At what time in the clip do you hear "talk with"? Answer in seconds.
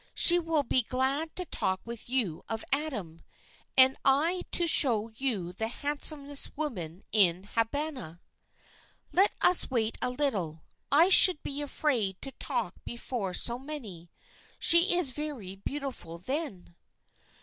1.45-2.09